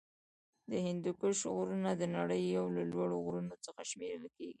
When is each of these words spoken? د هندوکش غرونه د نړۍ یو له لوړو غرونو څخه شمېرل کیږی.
د 0.69 0.71
هندوکش 0.85 1.37
غرونه 1.55 1.91
د 1.95 2.03
نړۍ 2.15 2.41
یو 2.57 2.65
له 2.75 2.83
لوړو 2.91 3.15
غرونو 3.25 3.55
څخه 3.65 3.81
شمېرل 3.91 4.25
کیږی. 4.35 4.49